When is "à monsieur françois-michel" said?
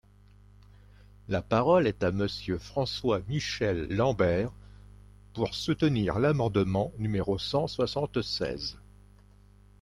2.03-3.85